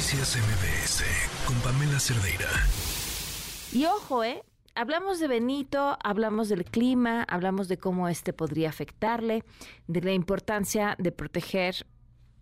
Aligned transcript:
Noticias 0.00 0.38
MBS 0.38 1.04
con 1.46 1.54
Pamela 1.56 2.00
Cerdeira. 2.00 2.48
Y 3.70 3.84
ojo, 3.84 4.24
¿eh? 4.24 4.42
Hablamos 4.74 5.20
de 5.20 5.28
Benito, 5.28 5.98
hablamos 6.02 6.48
del 6.48 6.64
clima, 6.64 7.22
hablamos 7.24 7.68
de 7.68 7.76
cómo 7.76 8.08
este 8.08 8.32
podría 8.32 8.70
afectarle, 8.70 9.44
de 9.88 10.00
la 10.00 10.12
importancia 10.12 10.96
de 10.98 11.12
proteger 11.12 11.86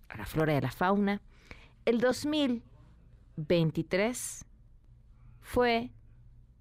a 0.09 0.19
la 0.19 0.25
flora 0.25 0.55
y 0.55 0.59
a 0.59 0.61
la 0.61 0.71
fauna. 0.71 1.21
El 1.85 1.99
2023 1.99 4.45
fue 5.41 5.91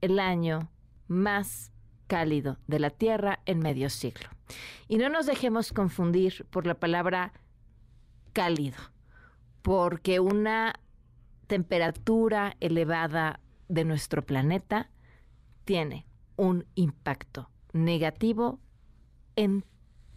el 0.01 0.19
año 0.19 0.71
más 1.07 1.71
cálido 2.07 2.57
de 2.65 2.79
la 2.79 2.89
Tierra 2.89 3.41
en 3.45 3.59
medio 3.59 3.91
siglo. 3.91 4.29
Y 4.87 4.97
no 4.97 5.09
nos 5.09 5.27
dejemos 5.27 5.73
confundir 5.73 6.47
por 6.49 6.65
la 6.65 6.73
palabra 6.73 7.33
cálido, 8.33 8.77
porque 9.61 10.19
una 10.19 10.73
temperatura 11.47 12.55
elevada 12.59 13.39
de 13.67 13.85
nuestro 13.85 14.25
planeta 14.25 14.89
tiene 15.65 16.05
un 16.35 16.65
impacto 16.75 17.49
negativo 17.73 18.59
en 19.35 19.65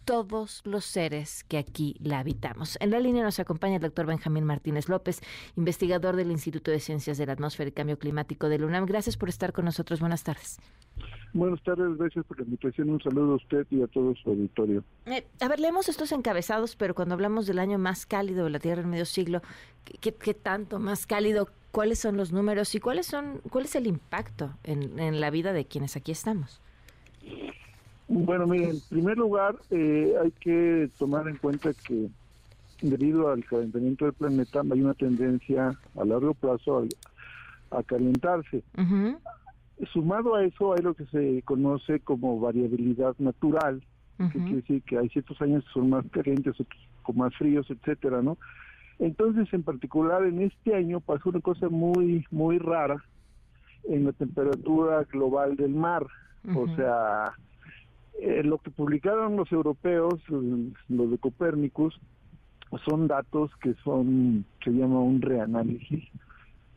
todos 0.05 0.61
los 0.65 0.85
seres 0.85 1.43
que 1.43 1.57
aquí 1.57 1.95
la 1.99 2.19
habitamos. 2.19 2.77
En 2.81 2.91
la 2.91 2.99
línea 2.99 3.23
nos 3.23 3.39
acompaña 3.39 3.75
el 3.75 3.81
doctor 3.81 4.05
Benjamín 4.05 4.43
Martínez 4.43 4.89
López, 4.89 5.21
investigador 5.55 6.15
del 6.15 6.31
Instituto 6.31 6.71
de 6.71 6.79
Ciencias 6.79 7.17
de 7.17 7.25
la 7.25 7.33
Atmósfera 7.33 7.69
y 7.69 7.73
Cambio 7.73 7.99
Climático 7.99 8.49
de 8.49 8.59
la 8.59 8.65
UNAM. 8.65 8.85
Gracias 8.85 9.17
por 9.17 9.29
estar 9.29 9.53
con 9.53 9.65
nosotros. 9.65 9.99
Buenas 9.99 10.23
tardes. 10.23 10.59
Buenas 11.33 11.61
tardes, 11.63 11.97
gracias 11.97 12.25
por 12.25 12.37
la 12.39 12.43
invitación. 12.45 12.89
Un 12.89 13.01
saludo 13.01 13.33
a 13.33 13.35
usted 13.35 13.65
y 13.71 13.81
a 13.81 13.87
todo 13.87 14.13
su 14.15 14.29
auditorio. 14.29 14.83
Eh, 15.05 15.25
a 15.39 15.47
ver, 15.47 15.59
leemos 15.59 15.87
estos 15.87 16.11
encabezados, 16.11 16.75
pero 16.75 16.93
cuando 16.93 17.13
hablamos 17.15 17.47
del 17.47 17.59
año 17.59 17.77
más 17.77 18.05
cálido 18.05 18.43
de 18.43 18.49
la 18.49 18.59
Tierra 18.59 18.81
en 18.81 18.89
medio 18.89 19.05
siglo, 19.05 19.41
¿qué, 20.01 20.13
qué 20.13 20.33
tanto 20.33 20.79
más 20.79 21.05
cálido? 21.05 21.47
¿Cuáles 21.71 21.99
son 21.99 22.17
los 22.17 22.33
números 22.33 22.75
y 22.75 22.81
cuáles 22.81 23.05
son, 23.05 23.39
cuál 23.49 23.63
es 23.63 23.75
el 23.75 23.87
impacto 23.87 24.51
en, 24.65 24.99
en 24.99 25.21
la 25.21 25.29
vida 25.29 25.53
de 25.53 25.63
quienes 25.63 25.95
aquí 25.95 26.11
estamos? 26.11 26.59
Bueno, 28.09 28.45
mire, 28.45 28.71
en 28.71 28.81
primer 28.89 29.17
lugar 29.17 29.55
eh, 29.69 30.13
hay 30.21 30.31
que 30.31 30.89
tomar 30.99 31.29
en 31.29 31.37
cuenta 31.37 31.71
que 31.73 32.09
debido 32.81 33.29
al 33.29 33.45
calentamiento 33.45 34.03
del 34.03 34.13
planeta 34.15 34.63
hay 34.69 34.81
una 34.81 34.95
tendencia 34.95 35.79
a 35.95 36.03
largo 36.03 36.33
plazo 36.33 36.79
a, 37.71 37.77
a 37.77 37.83
calentarse. 37.83 38.63
Sumado 39.93 40.35
a 40.35 40.43
eso 40.43 40.73
hay 40.73 40.81
lo 40.83 40.93
que 40.93 41.05
se 41.05 41.41
conoce 41.43 41.99
como 42.01 42.39
variabilidad 42.39 43.15
natural, 43.19 43.81
que 44.17 44.37
quiere 44.37 44.57
decir 44.57 44.83
que 44.83 44.99
hay 44.99 45.09
ciertos 45.09 45.41
años 45.41 45.63
que 45.63 45.71
son 45.71 45.89
más 45.89 46.05
calientes, 46.11 46.59
otros 46.59 46.79
con 47.01 47.17
más 47.17 47.35
fríos, 47.35 47.65
etcétera, 47.71 48.21
¿no? 48.21 48.37
Entonces, 48.99 49.51
en 49.51 49.63
particular, 49.63 50.23
en 50.25 50.43
este 50.43 50.75
año 50.75 50.99
pasó 50.99 51.29
una 51.29 51.41
cosa 51.41 51.69
muy, 51.69 52.23
muy 52.29 52.59
rara 52.59 53.03
en 53.85 54.05
la 54.05 54.11
temperatura 54.11 55.03
global 55.05 55.55
del 55.55 55.73
mar. 55.73 56.05
O 56.55 56.67
sea, 56.75 57.33
eh, 58.19 58.43
lo 58.43 58.59
que 58.59 58.69
publicaron 58.69 59.35
los 59.35 59.51
europeos, 59.51 60.21
los 60.29 61.11
de 61.11 61.17
Copérnicus, 61.17 61.99
son 62.85 63.07
datos 63.07 63.51
que 63.57 63.73
son, 63.83 64.45
se 64.63 64.71
llama 64.71 64.99
un 64.99 65.21
reanálisis, 65.21 66.03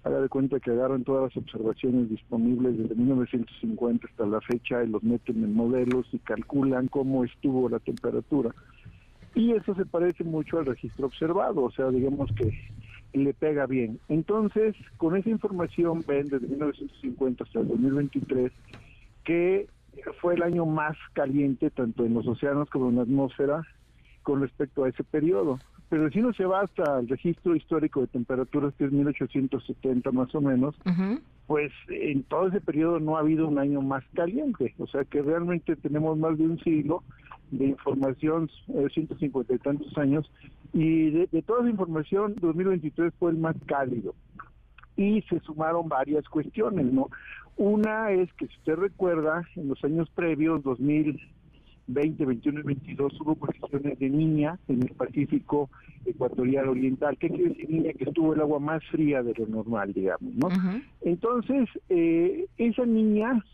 haga 0.04 0.20
de 0.20 0.28
cuenta 0.28 0.60
que 0.60 0.70
agarran 0.70 1.02
todas 1.02 1.34
las 1.34 1.36
observaciones 1.42 2.10
disponibles 2.10 2.76
desde 2.76 2.94
1950 2.94 4.06
hasta 4.06 4.26
la 4.26 4.40
fecha 4.42 4.84
y 4.84 4.88
los 4.88 5.02
meten 5.02 5.42
en 5.42 5.54
modelos 5.54 6.06
y 6.12 6.18
calculan 6.18 6.88
cómo 6.88 7.24
estuvo 7.24 7.68
la 7.70 7.78
temperatura. 7.78 8.50
Y 9.34 9.52
eso 9.52 9.74
se 9.74 9.86
parece 9.86 10.22
mucho 10.22 10.58
al 10.58 10.66
registro 10.66 11.06
observado, 11.06 11.64
o 11.64 11.70
sea, 11.70 11.88
digamos 11.88 12.30
que 12.32 12.52
le 13.14 13.32
pega 13.32 13.66
bien. 13.66 13.98
Entonces, 14.08 14.76
con 14.98 15.16
esa 15.16 15.30
información 15.30 16.04
ven 16.06 16.28
desde 16.28 16.48
1950 16.48 17.44
hasta 17.44 17.60
el 17.60 17.68
2023 17.68 18.52
que 19.24 19.68
fue 20.20 20.34
el 20.34 20.42
año 20.42 20.66
más 20.66 20.96
caliente 21.14 21.70
tanto 21.70 22.04
en 22.04 22.14
los 22.14 22.26
océanos 22.26 22.68
como 22.68 22.90
en 22.90 22.96
la 22.96 23.02
atmósfera 23.02 23.62
con 24.22 24.42
respecto 24.42 24.84
a 24.84 24.88
ese 24.88 25.02
periodo 25.02 25.58
pero 25.88 26.10
si 26.10 26.20
uno 26.20 26.32
se 26.32 26.44
va 26.44 26.62
hasta 26.62 27.00
el 27.00 27.08
registro 27.08 27.54
histórico 27.54 28.00
de 28.00 28.06
temperaturas, 28.08 28.74
que 28.74 28.84
es 28.84 28.92
1870 28.92 30.10
más 30.12 30.34
o 30.34 30.40
menos, 30.40 30.74
pues 31.46 31.72
en 31.88 32.22
todo 32.24 32.48
ese 32.48 32.60
periodo 32.60 33.00
no 33.00 33.16
ha 33.16 33.20
habido 33.20 33.46
un 33.46 33.58
año 33.58 33.82
más 33.82 34.02
caliente. 34.14 34.74
O 34.78 34.86
sea 34.86 35.04
que 35.04 35.22
realmente 35.22 35.76
tenemos 35.76 36.16
más 36.18 36.38
de 36.38 36.44
un 36.44 36.58
siglo 36.60 37.02
de 37.50 37.66
información, 37.66 38.50
150 38.66 39.52
eh, 39.52 39.56
y 39.56 39.58
tantos 39.58 39.96
años, 39.98 40.30
y 40.72 41.10
de, 41.10 41.28
de 41.30 41.42
toda 41.42 41.60
esa 41.60 41.70
información, 41.70 42.34
2023 42.40 43.12
fue 43.18 43.30
el 43.30 43.36
más 43.36 43.56
cálido. 43.66 44.14
Y 44.96 45.22
se 45.22 45.40
sumaron 45.40 45.88
varias 45.88 46.28
cuestiones, 46.28 46.86
¿no? 46.86 47.10
Una 47.56 48.10
es 48.10 48.32
que 48.34 48.46
si 48.46 48.56
usted 48.56 48.76
recuerda, 48.76 49.46
en 49.54 49.68
los 49.68 49.82
años 49.84 50.08
previos, 50.10 50.62
2000, 50.62 51.20
20, 51.86 52.24
21 52.24 52.60
y 52.60 52.62
22 52.62 53.20
hubo 53.20 53.34
condiciones 53.34 53.98
de 53.98 54.10
niña 54.10 54.58
en 54.68 54.82
el 54.82 54.90
Pacífico 54.90 55.70
Ecuatorial 56.06 56.68
Oriental. 56.68 57.16
¿Qué 57.18 57.28
quiere 57.28 57.50
decir 57.50 57.70
niña? 57.70 57.92
Que 57.92 58.04
estuvo 58.04 58.34
el 58.34 58.40
agua 58.40 58.58
más 58.58 58.82
fría 58.86 59.22
de 59.22 59.34
lo 59.34 59.46
normal, 59.46 59.92
digamos, 59.92 60.34
¿no? 60.34 60.48
Entonces, 61.02 61.68
eh, 61.88 62.46
esa 62.56 62.86
niña 62.86 63.44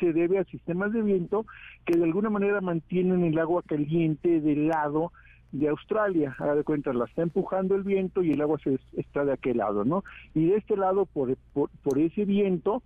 se 0.00 0.12
debe 0.12 0.38
a 0.38 0.44
sistemas 0.44 0.92
de 0.92 1.02
viento 1.02 1.46
que 1.84 1.96
de 1.96 2.04
alguna 2.04 2.30
manera 2.30 2.60
mantienen 2.60 3.24
el 3.24 3.38
agua 3.38 3.62
caliente 3.62 4.40
del 4.40 4.68
lado 4.68 5.12
de 5.52 5.68
Australia, 5.68 6.34
haga 6.38 6.54
de 6.54 6.64
cuenta, 6.64 6.92
la 6.92 7.04
está 7.04 7.22
empujando 7.22 7.76
el 7.76 7.82
viento 7.82 8.22
y 8.22 8.32
el 8.32 8.40
agua 8.40 8.58
se 8.62 8.78
está 8.96 9.24
de 9.24 9.32
aquel 9.32 9.58
lado, 9.58 9.84
¿no? 9.84 10.02
Y 10.34 10.46
de 10.46 10.56
este 10.56 10.76
lado, 10.76 11.06
por, 11.06 11.34
por, 11.52 11.70
por 11.82 11.98
ese 11.98 12.24
viento, 12.24 12.82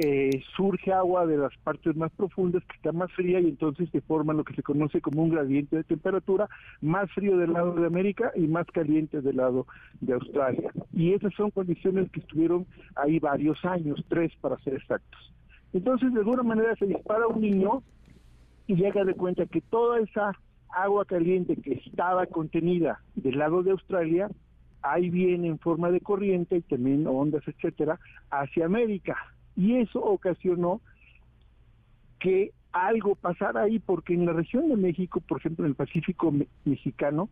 eh, 0.00 0.44
surge 0.56 0.92
agua 0.92 1.26
de 1.26 1.36
las 1.36 1.56
partes 1.64 1.96
más 1.96 2.12
profundas 2.12 2.62
que 2.66 2.76
está 2.76 2.92
más 2.92 3.10
fría 3.14 3.40
y 3.40 3.48
entonces 3.48 3.90
se 3.90 4.00
forma 4.00 4.32
lo 4.32 4.44
que 4.44 4.54
se 4.54 4.62
conoce 4.62 5.00
como 5.00 5.24
un 5.24 5.30
gradiente 5.30 5.74
de 5.74 5.82
temperatura 5.82 6.48
más 6.80 7.10
frío 7.10 7.36
del 7.36 7.52
lado 7.52 7.74
de 7.74 7.84
América 7.84 8.30
y 8.36 8.46
más 8.46 8.64
caliente 8.68 9.20
del 9.20 9.38
lado 9.38 9.66
de 10.00 10.12
Australia. 10.12 10.70
Y 10.92 11.14
esas 11.14 11.34
son 11.34 11.50
condiciones 11.50 12.08
que 12.12 12.20
estuvieron 12.20 12.64
ahí 12.94 13.18
varios 13.18 13.64
años, 13.64 14.04
tres 14.08 14.32
para 14.40 14.56
ser 14.58 14.74
exactos. 14.74 15.34
Entonces, 15.72 16.14
de 16.14 16.20
alguna 16.20 16.44
manera 16.44 16.76
se 16.76 16.86
dispara 16.86 17.26
un 17.26 17.40
niño 17.40 17.82
y 18.68 18.76
llega 18.76 19.04
de 19.04 19.14
cuenta 19.14 19.46
que 19.46 19.62
toda 19.62 19.98
esa 19.98 20.38
agua 20.68 21.06
caliente 21.06 21.56
que 21.56 21.72
estaba 21.72 22.24
contenida 22.26 23.00
del 23.16 23.38
lado 23.38 23.64
de 23.64 23.72
Australia, 23.72 24.30
ahí 24.80 25.10
viene 25.10 25.48
en 25.48 25.58
forma 25.58 25.90
de 25.90 26.00
corriente 26.00 26.58
y 26.58 26.62
también 26.62 27.04
ondas, 27.08 27.42
etcétera, 27.48 27.98
hacia 28.30 28.66
América 28.66 29.16
y 29.58 29.74
eso 29.74 30.00
ocasionó 30.00 30.80
que 32.20 32.52
algo 32.72 33.16
pasara 33.16 33.62
ahí, 33.62 33.80
porque 33.80 34.14
en 34.14 34.24
la 34.24 34.32
región 34.32 34.68
de 34.68 34.76
México, 34.76 35.20
por 35.20 35.38
ejemplo, 35.38 35.64
en 35.64 35.70
el 35.70 35.74
Pacífico 35.74 36.32
mexicano, 36.64 37.28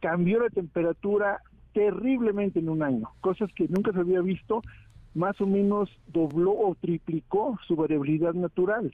cambió 0.00 0.40
la 0.40 0.50
temperatura 0.50 1.40
terriblemente 1.72 2.58
en 2.58 2.68
un 2.68 2.82
año, 2.82 3.08
cosas 3.20 3.52
que 3.54 3.68
nunca 3.68 3.92
se 3.92 4.00
había 4.00 4.20
visto, 4.22 4.62
más 5.14 5.40
o 5.40 5.46
menos 5.46 5.88
dobló 6.08 6.50
o 6.50 6.74
triplicó 6.74 7.56
su 7.68 7.76
variabilidad 7.76 8.34
natural. 8.34 8.92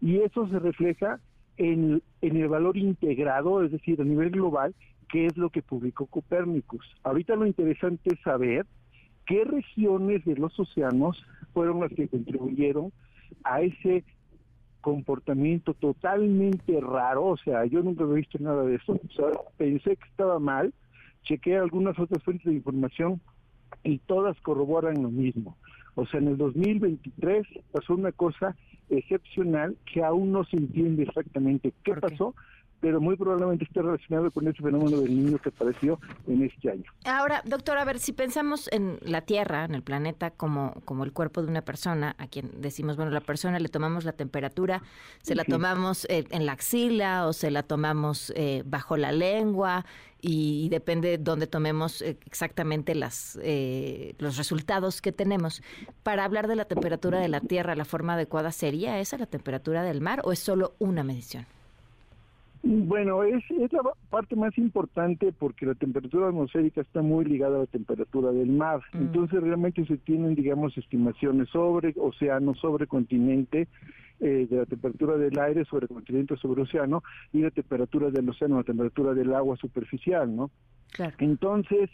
Y 0.00 0.16
eso 0.20 0.48
se 0.48 0.58
refleja 0.58 1.20
en, 1.58 2.02
en 2.22 2.36
el 2.36 2.48
valor 2.48 2.78
integrado, 2.78 3.62
es 3.62 3.70
decir, 3.70 4.00
a 4.00 4.04
nivel 4.04 4.30
global, 4.30 4.74
que 5.10 5.26
es 5.26 5.36
lo 5.36 5.50
que 5.50 5.60
publicó 5.60 6.06
Copérnicus. 6.06 6.86
Ahorita 7.02 7.36
lo 7.36 7.46
interesante 7.46 8.14
es 8.14 8.20
saber 8.22 8.64
qué 9.26 9.44
regiones 9.44 10.24
de 10.24 10.36
los 10.36 10.58
océanos 10.58 11.22
fueron 11.52 11.80
las 11.80 11.92
que 11.92 12.08
contribuyeron 12.08 12.92
a 13.44 13.60
ese 13.60 14.04
comportamiento 14.80 15.74
totalmente 15.74 16.80
raro, 16.80 17.26
o 17.26 17.36
sea, 17.36 17.64
yo 17.66 17.82
nunca 17.82 18.04
he 18.04 18.14
visto 18.14 18.38
nada 18.38 18.62
de 18.64 18.76
eso, 18.76 18.92
o 18.92 19.12
sea, 19.12 19.26
pensé 19.56 19.96
que 19.96 20.08
estaba 20.08 20.38
mal, 20.38 20.72
chequeé 21.24 21.58
algunas 21.58 21.98
otras 21.98 22.22
fuentes 22.22 22.46
de 22.46 22.54
información 22.54 23.20
y 23.82 23.98
todas 23.98 24.40
corroboran 24.40 25.02
lo 25.02 25.10
mismo. 25.10 25.56
O 25.94 26.06
sea, 26.06 26.20
en 26.20 26.28
el 26.28 26.36
2023 26.36 27.46
pasó 27.72 27.94
una 27.94 28.12
cosa 28.12 28.56
excepcional 28.88 29.76
que 29.84 30.02
aún 30.02 30.32
no 30.32 30.44
se 30.44 30.56
entiende 30.56 31.02
exactamente 31.02 31.72
qué 31.82 31.94
pasó, 31.94 32.34
pero 32.80 33.00
muy 33.00 33.16
probablemente 33.16 33.64
esté 33.64 33.82
relacionado 33.82 34.30
con 34.30 34.46
ese 34.46 34.62
fenómeno 34.62 35.00
del 35.00 35.24
niño 35.24 35.38
que 35.38 35.48
apareció 35.48 35.98
en 36.26 36.44
este 36.44 36.70
año. 36.70 36.84
Ahora, 37.04 37.42
doctor, 37.44 37.78
a 37.78 37.84
ver, 37.84 37.98
si 37.98 38.12
pensamos 38.12 38.68
en 38.72 38.98
la 39.02 39.22
Tierra, 39.22 39.64
en 39.64 39.74
el 39.74 39.82
planeta, 39.82 40.30
como, 40.30 40.74
como 40.84 41.04
el 41.04 41.12
cuerpo 41.12 41.42
de 41.42 41.48
una 41.48 41.62
persona, 41.62 42.14
a 42.18 42.28
quien 42.28 42.60
decimos, 42.60 42.96
bueno, 42.96 43.10
la 43.10 43.20
persona 43.20 43.58
le 43.58 43.68
tomamos 43.68 44.04
la 44.04 44.12
temperatura, 44.12 44.82
se 45.22 45.34
la 45.34 45.44
tomamos 45.44 46.06
eh, 46.08 46.24
en 46.30 46.46
la 46.46 46.52
axila 46.52 47.26
o 47.26 47.32
se 47.32 47.50
la 47.50 47.62
tomamos 47.62 48.32
eh, 48.36 48.62
bajo 48.64 48.96
la 48.96 49.12
lengua 49.12 49.84
y, 50.20 50.68
depende 50.68 51.10
de 51.10 51.18
dónde 51.18 51.46
tomemos 51.46 52.02
eh, 52.02 52.18
exactamente 52.26 52.94
las, 52.94 53.38
los 54.18 54.36
resultados 54.36 55.00
que 55.00 55.12
tenemos. 55.12 55.62
Para 56.02 56.24
hablar 56.24 56.46
de 56.46 56.56
la 56.56 56.64
temperatura 56.66 57.18
de 57.18 57.28
la 57.28 57.40
Tierra, 57.40 57.74
¿la 57.74 57.84
forma 57.84 58.14
adecuada 58.14 58.52
sería 58.52 59.00
esa, 59.00 59.18
la 59.18 59.26
temperatura 59.26 59.82
del 59.82 60.00
mar, 60.00 60.20
o 60.24 60.32
es 60.32 60.38
solo 60.38 60.74
una 60.78 61.02
medición? 61.02 61.46
Bueno, 62.70 63.22
es, 63.22 63.42
es 63.50 63.72
la 63.72 63.80
parte 64.10 64.36
más 64.36 64.56
importante 64.58 65.32
porque 65.32 65.64
la 65.64 65.74
temperatura 65.74 66.28
atmosférica 66.28 66.82
está 66.82 67.00
muy 67.00 67.24
ligada 67.24 67.56
a 67.56 67.60
la 67.60 67.66
temperatura 67.66 68.30
del 68.30 68.50
mar. 68.50 68.82
Mm. 68.92 68.98
Entonces 68.98 69.40
realmente 69.40 69.86
se 69.86 69.96
tienen, 69.96 70.34
digamos, 70.34 70.76
estimaciones 70.76 71.48
sobre 71.48 71.94
océano, 71.98 72.54
sobre 72.54 72.86
continente, 72.86 73.68
eh, 74.20 74.46
de 74.50 74.56
la 74.56 74.66
temperatura 74.66 75.16
del 75.16 75.38
aire 75.38 75.64
sobre 75.64 75.88
continente, 75.88 76.36
sobre 76.36 76.60
océano, 76.60 77.02
y 77.32 77.40
la 77.40 77.50
temperatura 77.50 78.10
del 78.10 78.28
océano, 78.28 78.58
la 78.58 78.64
temperatura 78.64 79.14
del 79.14 79.32
agua 79.32 79.56
superficial, 79.56 80.36
¿no? 80.36 80.50
Claro. 80.92 81.14
Entonces, 81.20 81.88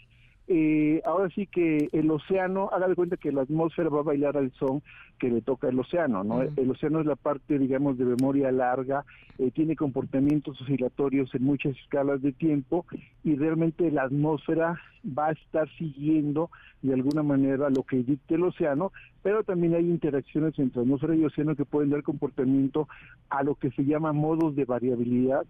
eh, 0.47 1.01
ahora 1.05 1.29
sí 1.29 1.47
que 1.47 1.89
el 1.91 2.11
océano, 2.11 2.69
haga 2.71 2.87
de 2.87 2.95
cuenta 2.95 3.17
que 3.17 3.31
la 3.31 3.41
atmósfera 3.41 3.89
va 3.89 4.01
a 4.01 4.03
bailar 4.03 4.37
al 4.37 4.51
son 4.53 4.83
que 5.17 5.29
le 5.29 5.41
toca 5.41 5.69
el 5.69 5.79
océano, 5.79 6.23
¿no? 6.23 6.41
El 6.41 6.69
océano 6.69 6.99
es 6.99 7.05
la 7.05 7.15
parte, 7.15 7.57
digamos, 7.57 7.97
de 7.97 8.05
memoria 8.05 8.51
larga, 8.51 9.05
eh, 9.39 9.49
tiene 9.51 9.75
comportamientos 9.75 10.59
oscilatorios 10.61 11.33
en 11.33 11.43
muchas 11.43 11.75
escalas 11.77 12.21
de 12.21 12.31
tiempo 12.31 12.85
y 13.23 13.35
realmente 13.35 13.89
la 13.91 14.03
atmósfera 14.03 14.79
va 15.05 15.27
a 15.27 15.31
estar 15.31 15.69
siguiendo 15.77 16.49
de 16.81 16.93
alguna 16.93 17.23
manera 17.23 17.69
lo 17.69 17.83
que 17.83 17.97
dicte 17.97 18.35
el 18.35 18.43
océano, 18.43 18.91
pero 19.23 19.43
también 19.43 19.73
hay 19.73 19.89
interacciones 19.89 20.59
entre 20.59 20.81
atmósfera 20.81 21.15
y 21.15 21.25
océano 21.25 21.55
que 21.55 21.65
pueden 21.65 21.89
dar 21.89 22.03
comportamiento 22.03 22.87
a 23.29 23.41
lo 23.41 23.55
que 23.55 23.71
se 23.71 23.85
llama 23.85 24.13
modos 24.13 24.55
de 24.55 24.65
variabilidad 24.65 25.45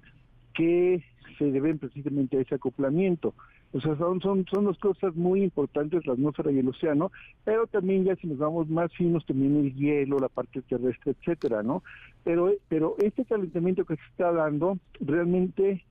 que 0.53 1.03
se 1.38 1.51
deben 1.51 1.80
precisamente 1.80 2.38
a 2.38 2.42
ese 2.42 2.56
acoplamiento. 2.56 3.33
O 3.74 3.82
sea, 3.82 3.98
son, 3.98 4.22
son, 4.22 4.46
son 4.50 4.66
dos 4.66 4.78
cosas 4.80 5.16
muy 5.16 5.44
importantes, 5.44 6.06
la 6.06 6.14
atmósfera 6.14 6.52
y 6.52 6.60
el 6.60 6.70
océano, 6.70 7.12
pero 7.44 7.68
también 7.68 8.06
ya 8.06 8.16
si 8.16 8.28
nos 8.28 8.38
vamos 8.38 8.70
más 8.70 8.94
finos, 8.94 9.26
también 9.26 9.58
el 9.58 9.74
hielo, 9.76 10.20
la 10.20 10.30
parte 10.30 10.62
terrestre, 10.62 11.14
etcétera, 11.20 11.62
¿no? 11.62 11.84
Pero, 12.24 12.52
pero 12.70 12.96
este 13.00 13.26
calentamiento 13.26 13.84
que 13.86 13.96
se 13.98 14.04
está 14.12 14.32
dando 14.32 14.78
realmente 15.02 15.84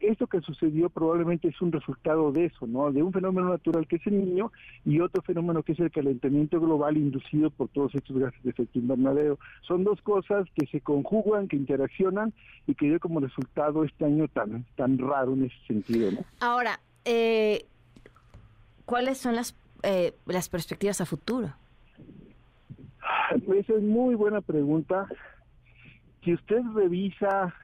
esto 0.00 0.26
que 0.26 0.40
sucedió 0.40 0.90
probablemente 0.90 1.48
es 1.48 1.60
un 1.60 1.72
resultado 1.72 2.32
de 2.32 2.46
eso, 2.46 2.66
¿no? 2.66 2.92
De 2.92 3.02
un 3.02 3.12
fenómeno 3.12 3.48
natural 3.48 3.86
que 3.86 3.96
es 3.96 4.06
el 4.06 4.18
niño 4.18 4.52
y 4.84 5.00
otro 5.00 5.22
fenómeno 5.22 5.62
que 5.62 5.72
es 5.72 5.80
el 5.80 5.90
calentamiento 5.90 6.60
global 6.60 6.96
inducido 6.96 7.50
por 7.50 7.68
todos 7.68 7.94
estos 7.94 8.18
gases 8.18 8.42
de 8.42 8.50
efecto 8.50 8.78
invernadero. 8.78 9.38
Son 9.62 9.84
dos 9.84 10.00
cosas 10.02 10.46
que 10.54 10.66
se 10.66 10.80
conjugan, 10.80 11.48
que 11.48 11.56
interaccionan 11.56 12.32
y 12.66 12.74
que 12.74 12.86
dio 12.86 13.00
como 13.00 13.20
resultado 13.20 13.84
este 13.84 14.04
año 14.04 14.28
tan, 14.28 14.64
tan 14.76 14.98
raro 14.98 15.32
en 15.32 15.44
ese 15.44 15.56
sentido, 15.66 16.10
¿no? 16.12 16.18
Ahora, 16.40 16.78
eh, 17.04 17.66
¿cuáles 18.84 19.18
son 19.18 19.34
las, 19.34 19.56
eh, 19.82 20.14
las 20.26 20.48
perspectivas 20.48 21.00
a 21.00 21.06
futuro? 21.06 21.52
Pues 23.46 23.68
es 23.68 23.82
muy 23.82 24.14
buena 24.14 24.40
pregunta. 24.40 25.06
Si 26.22 26.32
usted 26.34 26.62
revisa 26.74 27.54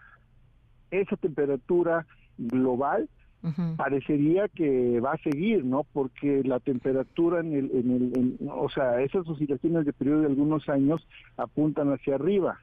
esa 0.91 1.17
temperatura 1.17 2.07
global, 2.37 3.09
parecería 3.77 4.49
que 4.49 5.01
va 5.01 5.13
a 5.13 5.19
seguir, 5.19 5.65
¿no? 5.65 5.85
Porque 5.85 6.43
la 6.45 6.61
temperatura 6.61 7.41
en 7.41 7.55
el, 7.55 7.71
en 7.73 8.37
el 8.41 8.49
o 8.51 8.69
sea, 8.69 9.01
esas 9.01 9.27
oscilaciones 9.27 9.87
de 9.87 9.95
periodo 9.95 10.21
de 10.21 10.27
algunos 10.27 10.69
años 10.69 11.07
apuntan 11.39 11.91
hacia 11.93 12.17
arriba. 12.17 12.61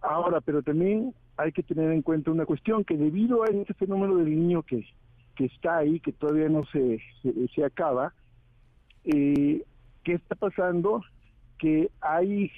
Ahora, 0.00 0.40
pero 0.40 0.62
también 0.62 1.14
hay 1.36 1.52
que 1.52 1.62
tener 1.62 1.90
en 1.90 2.02
cuenta 2.02 2.30
una 2.30 2.46
cuestión, 2.46 2.84
que 2.84 2.96
debido 2.96 3.42
a 3.42 3.46
este 3.48 3.74
fenómeno 3.74 4.16
del 4.16 4.30
niño 4.30 4.62
que, 4.62 4.86
que 5.34 5.46
está 5.46 5.78
ahí, 5.78 6.00
que 6.00 6.12
todavía 6.12 6.48
no 6.48 6.64
se, 6.66 7.00
se, 7.54 7.64
acaba, 7.64 8.14
eh, 9.04 9.64
¿qué 10.02 10.12
está 10.12 10.34
pasando? 10.34 11.02
Que 11.58 11.90
hay 12.00 12.50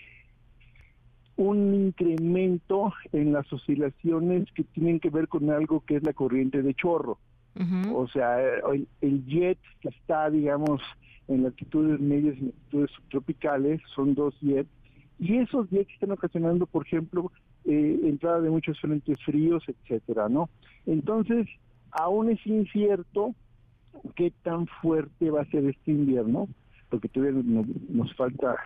un 1.36 1.74
incremento 1.74 2.92
en 3.12 3.32
las 3.32 3.50
oscilaciones 3.52 4.50
que 4.52 4.64
tienen 4.64 5.00
que 5.00 5.10
ver 5.10 5.28
con 5.28 5.50
algo 5.50 5.84
que 5.84 5.96
es 5.96 6.02
la 6.02 6.12
corriente 6.12 6.62
de 6.62 6.74
chorro. 6.74 7.18
O 7.94 8.06
sea, 8.08 8.38
el, 9.00 9.24
jet 9.26 9.58
que 9.80 9.88
está, 9.88 10.28
digamos, 10.28 10.82
en 11.26 11.42
latitudes 11.42 11.98
medias 12.00 12.36
y 12.36 12.46
latitudes 12.46 12.90
subtropicales, 12.90 13.80
son 13.94 14.14
dos 14.14 14.38
jets, 14.40 14.68
y 15.18 15.38
esos 15.38 15.68
jets 15.70 15.90
están 15.94 16.12
ocasionando, 16.12 16.66
por 16.66 16.86
ejemplo, 16.86 17.32
eh, 17.64 18.00
entrada 18.04 18.42
de 18.42 18.50
muchos 18.50 18.78
frentes 18.78 19.18
fríos, 19.24 19.64
etcétera, 19.66 20.28
¿no? 20.28 20.50
Entonces, 20.84 21.48
aún 21.90 22.30
es 22.30 22.44
incierto 22.46 23.34
qué 24.14 24.32
tan 24.42 24.66
fuerte 24.66 25.30
va 25.30 25.42
a 25.42 25.50
ser 25.50 25.64
este 25.64 25.92
invierno, 25.92 26.48
porque 26.90 27.08
todavía 27.08 27.42
nos, 27.88 28.14
falta 28.14 28.56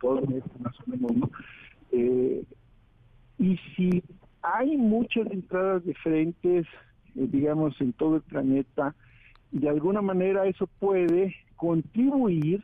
todo 0.00 0.20
mes 0.26 0.42
más 0.60 0.74
o 0.80 0.90
menos, 0.90 1.16
¿no? 1.16 1.30
Eh, 1.92 2.44
y 3.38 3.56
si 3.74 4.02
hay 4.42 4.76
muchas 4.76 5.30
entradas 5.30 5.84
de 5.84 5.94
frentes, 5.94 6.66
eh, 7.14 7.28
digamos, 7.30 7.80
en 7.80 7.92
todo 7.92 8.16
el 8.16 8.22
planeta, 8.22 8.94
de 9.52 9.68
alguna 9.68 10.02
manera 10.02 10.46
eso 10.46 10.66
puede 10.78 11.34
contribuir, 11.56 12.62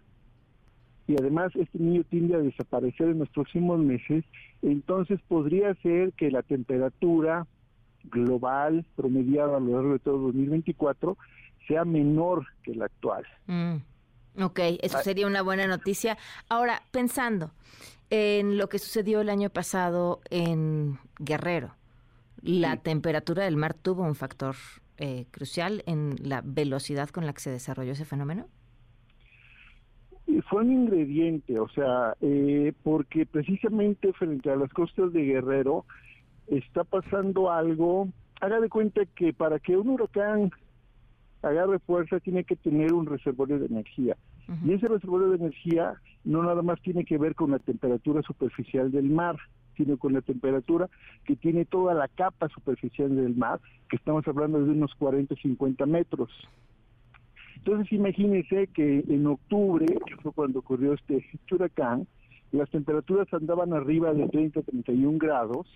y 1.07 1.17
además 1.19 1.55
este 1.55 1.79
niño 1.79 2.03
tiende 2.05 2.35
a 2.35 2.39
desaparecer 2.39 3.09
en 3.09 3.19
los 3.19 3.29
próximos 3.31 3.79
meses, 3.79 4.25
entonces 4.63 5.21
podría 5.29 5.75
ser 5.77 6.13
que 6.15 6.31
la 6.31 6.43
temperatura 6.43 7.47
global 8.05 8.85
promediada 8.97 9.57
a 9.57 9.61
lo 9.61 9.73
largo 9.73 9.93
de 9.93 9.99
todo 9.99 10.19
2024 10.19 11.17
sea 11.67 11.85
menor 11.85 12.47
que 12.63 12.75
la 12.75 12.87
actual. 12.87 13.25
Mm, 13.47 13.77
ok, 14.43 14.61
eso 14.83 14.99
ah. 14.99 15.03
sería 15.03 15.27
una 15.27 15.43
buena 15.43 15.67
noticia. 15.67 16.19
Ahora, 16.49 16.83
pensando, 16.91 17.53
en 18.11 18.59
lo 18.59 18.69
que 18.69 18.79
sucedió 18.79 19.21
el 19.21 19.29
año 19.29 19.51
pasado 19.51 20.21
en 20.31 20.99
Guerrero. 21.19 21.75
La 22.43 22.77
temperatura 22.77 23.45
del 23.45 23.57
mar 23.57 23.75
tuvo 23.75 24.03
un 24.03 24.15
factor 24.15 24.55
eh, 24.99 25.27
crucial 25.31 25.83
en 25.87 26.17
la 26.21 26.43
velocidad 26.45 27.09
con 27.09 27.25
la 27.27 27.33
que 27.33 27.41
se 27.41 27.51
desarrolló 27.51 27.93
ese 27.93 28.05
fenómeno. 28.05 28.47
Fue 30.49 30.63
un 30.63 30.73
ingrediente, 30.73 31.59
o 31.59 31.69
sea, 31.69 32.15
eh, 32.21 32.73
porque 32.83 33.25
precisamente 33.25 34.13
frente 34.13 34.51
a 34.51 34.57
las 34.57 34.73
costas 34.73 35.13
de 35.13 35.23
Guerrero 35.23 35.87
está 36.49 36.85
pasando 36.85 37.51
algo. 37.51 38.09
Haga 38.41 38.61
de 38.61 38.69
cuenta 38.69 39.05
que 39.15 39.33
para 39.33 39.59
que 39.59 39.77
un 39.77 39.89
huracán 39.89 40.51
agarre 41.43 41.79
fuerza 41.79 42.21
tiene 42.21 42.45
que 42.45 42.57
tener 42.57 42.93
un 42.93 43.07
reservorio 43.07 43.59
de 43.59 43.67
energía. 43.67 44.17
Y 44.65 44.73
ese 44.73 44.89
reservorio 44.89 45.29
de 45.31 45.37
energía 45.37 45.95
no 46.25 46.43
nada 46.43 46.63
más 46.63 46.81
tiene 46.83 47.05
que 47.05 47.17
ver 47.17 47.35
con 47.35 47.51
la 47.51 47.59
temperatura 47.59 48.23
superficial 48.23 48.93
del 48.93 49.09
mar, 49.09 49.37
sino 49.77 49.97
con 49.97 50.13
la 50.13 50.21
temperatura 50.21 50.89
que 51.25 51.37
tiene 51.37 51.65
toda 51.65 51.95
la 51.95 52.09
capa 52.09 52.49
superficial 52.49 53.15
del 53.17 53.35
mar, 53.35 53.61
que 53.89 53.97
estamos 53.97 54.27
hablando 54.29 54.63
de 54.63 54.71
unos 54.71 54.95
40 54.97 55.35
50 55.35 55.87
metros. 55.87 56.31
Entonces 57.57 57.91
imagínense 57.93 58.67
que 58.69 59.05
en 59.09 59.27
octubre, 59.27 59.87
que 60.07 60.17
fue 60.17 60.33
cuando 60.33 60.59
ocurrió 60.59 60.93
este 60.93 61.25
huracán, 61.51 62.07
las 62.53 62.69
temperaturas 62.71 63.33
andaban 63.33 63.73
arriba 63.73 64.13
de 64.13 64.29
30 64.29 64.63
31 64.63 65.19
grados 65.19 65.67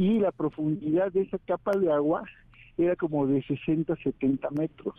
y 0.00 0.18
la 0.18 0.32
profundidad 0.32 1.12
de 1.12 1.20
esa 1.20 1.36
capa 1.36 1.76
de 1.76 1.92
agua 1.92 2.22
era 2.78 2.96
como 2.96 3.26
de 3.26 3.42
60 3.42 3.94
70 3.96 4.48
metros 4.52 4.94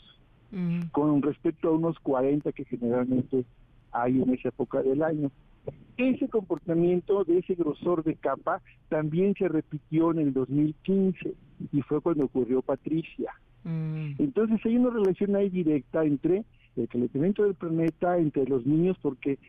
con 0.92 1.22
respecto 1.24 1.70
a 1.70 1.72
unos 1.72 1.98
40 2.00 2.52
que 2.52 2.66
generalmente 2.66 3.44
hay 3.92 4.22
en 4.22 4.32
esa 4.32 4.50
época 4.50 4.84
del 4.84 5.02
año. 5.02 5.32
Ese 5.98 6.28
comportamiento 6.30 7.24
de 7.24 7.40
ese 7.40 7.56
grosor 7.56 8.04
de 8.04 8.14
capa 8.16 8.62
también 8.90 9.34
se 9.34 9.48
repitió 9.48 10.12
en 10.12 10.20
el 10.20 10.34
2015 10.34 11.34
y 11.72 11.82
fue 11.82 12.00
cuando 12.02 12.26
ocurrió 12.26 12.62
Patricia. 12.62 13.32
Mm. 13.64 14.12
Entonces 14.20 14.60
hay 14.66 14.78
una 14.78 14.92
relación 14.92 15.36
ahí 15.36 15.50
directa 15.50 16.04
entre 16.04 16.44
el 16.76 16.88
calentamiento 16.88 17.44
del 17.44 17.56
planeta, 17.56 18.20
entre 18.20 18.46
los 18.46 18.68
niños, 18.68 18.98
porque 19.02 19.40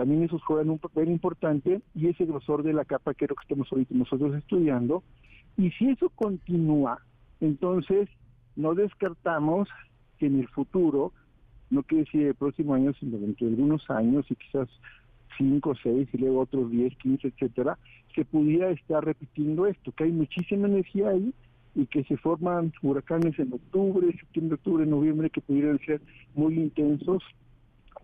también 0.00 0.22
esos 0.22 0.42
juegan 0.42 0.70
un 0.70 0.78
papel 0.78 1.10
importante, 1.10 1.82
y 1.94 2.08
ese 2.08 2.24
grosor 2.24 2.62
de 2.62 2.72
la 2.72 2.86
capa 2.86 3.12
que 3.12 3.26
es 3.26 3.28
lo 3.28 3.36
que 3.36 3.42
estamos 3.42 3.70
ahorita 3.70 3.94
nosotros 3.94 4.34
estudiando. 4.34 5.02
Y 5.58 5.72
si 5.72 5.90
eso 5.90 6.08
continúa, 6.08 7.02
entonces 7.38 8.08
no 8.56 8.74
descartamos 8.74 9.68
que 10.16 10.28
en 10.28 10.40
el 10.40 10.48
futuro, 10.48 11.12
no 11.68 11.82
quiere 11.82 12.04
decir 12.04 12.28
el 12.28 12.34
próximo 12.34 12.72
año, 12.72 12.94
sino 12.98 13.18
dentro 13.18 13.46
de 13.46 13.52
algunos 13.52 13.90
años 13.90 14.24
y 14.30 14.36
quizás 14.36 14.70
cinco, 15.36 15.74
seis 15.82 16.08
y 16.14 16.16
luego 16.16 16.40
otros 16.40 16.70
10, 16.70 16.96
15, 16.96 17.28
etcétera, 17.28 17.76
se 18.14 18.24
pudiera 18.24 18.70
estar 18.70 19.04
repitiendo 19.04 19.66
esto, 19.66 19.92
que 19.92 20.04
hay 20.04 20.12
muchísima 20.12 20.66
energía 20.66 21.10
ahí 21.10 21.34
y 21.74 21.84
que 21.84 22.04
se 22.04 22.16
forman 22.16 22.72
huracanes 22.80 23.38
en 23.38 23.52
octubre, 23.52 24.10
septiembre, 24.18 24.54
octubre, 24.54 24.86
noviembre 24.86 25.28
que 25.28 25.42
pudieran 25.42 25.78
ser 25.80 26.00
muy 26.34 26.54
intensos 26.54 27.22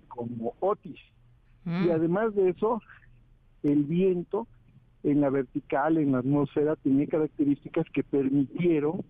como 0.08 0.52
Otis. 0.60 1.00
Y 1.66 1.90
además 1.90 2.35
de 2.35 2.50
eso, 2.50 2.80
el 3.64 3.85
viento 3.85 4.46
en 5.02 5.20
la 5.20 5.30
vertical, 5.30 5.99
en 5.99 6.12
la 6.12 6.18
atmósfera, 6.18 6.76
tenía 6.76 7.06
características 7.06 7.87
que 7.92 8.04
permitieron 8.04 9.04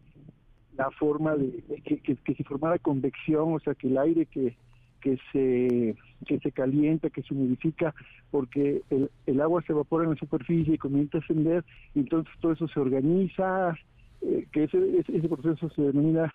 la 0.76 0.90
forma 0.90 1.36
de 1.36 1.62
que, 1.84 2.34
se 2.34 2.44
formara 2.44 2.78
convección, 2.78 3.54
o 3.54 3.60
sea, 3.60 3.74
que 3.74 3.88
el 3.88 3.98
aire 3.98 4.26
que, 4.26 4.56
que 5.00 5.18
se 5.32 5.96
que 6.26 6.38
se 6.38 6.50
calienta, 6.50 7.10
que 7.10 7.22
se 7.22 7.34
humidifica, 7.34 7.94
porque 8.30 8.82
el, 8.90 9.10
el 9.26 9.40
agua 9.40 9.62
se 9.62 9.72
evapora 9.72 10.04
en 10.04 10.10
la 10.10 10.16
superficie 10.16 10.74
y 10.74 10.78
comienza 10.78 11.18
a 11.18 11.20
ascender, 11.20 11.64
y 11.94 12.00
entonces 12.00 12.32
todo 12.40 12.52
eso 12.52 12.68
se 12.68 12.80
organiza, 12.80 13.76
eh, 14.22 14.46
que 14.50 14.64
ese, 14.64 14.98
ese, 14.98 15.28
proceso 15.28 15.68
se 15.70 15.82
denomina 15.82 16.32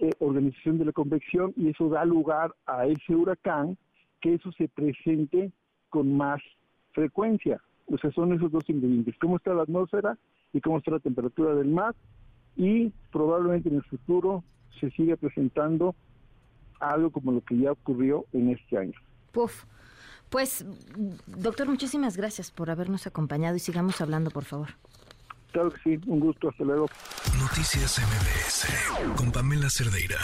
eh, 0.00 0.10
organización 0.18 0.78
de 0.78 0.84
la 0.84 0.92
convección 0.92 1.52
y 1.56 1.68
eso 1.68 1.88
da 1.88 2.04
lugar 2.04 2.54
a 2.66 2.86
ese 2.86 3.14
huracán, 3.14 3.78
que 4.24 4.32
eso 4.32 4.50
se 4.52 4.68
presente 4.68 5.52
con 5.90 6.16
más 6.16 6.40
frecuencia. 6.92 7.60
O 7.86 7.98
sea, 7.98 8.10
son 8.12 8.32
esos 8.32 8.50
dos 8.50 8.64
ingredientes, 8.70 9.14
cómo 9.20 9.36
está 9.36 9.52
la 9.52 9.64
atmósfera 9.64 10.16
y 10.54 10.62
cómo 10.62 10.78
está 10.78 10.92
la 10.92 10.98
temperatura 10.98 11.54
del 11.54 11.68
mar 11.68 11.94
y 12.56 12.88
probablemente 13.12 13.68
en 13.68 13.76
el 13.76 13.84
futuro 13.84 14.42
se 14.80 14.90
siga 14.92 15.16
presentando 15.16 15.94
algo 16.80 17.10
como 17.10 17.32
lo 17.32 17.42
que 17.42 17.58
ya 17.58 17.72
ocurrió 17.72 18.24
en 18.32 18.48
este 18.48 18.78
año. 18.78 18.98
Puf. 19.30 19.64
Pues, 20.30 20.64
doctor, 21.26 21.68
muchísimas 21.68 22.16
gracias 22.16 22.50
por 22.50 22.70
habernos 22.70 23.06
acompañado 23.06 23.56
y 23.56 23.60
sigamos 23.60 24.00
hablando, 24.00 24.30
por 24.30 24.44
favor. 24.44 24.70
Claro 25.52 25.70
que 25.70 25.80
sí, 25.82 26.00
un 26.06 26.18
gusto, 26.18 26.48
hasta 26.48 26.64
luego. 26.64 26.86
Noticias 27.38 28.00
MBS 28.00 29.16
con 29.16 29.30
Pamela 29.30 29.68
Cerdeira. 29.68 30.18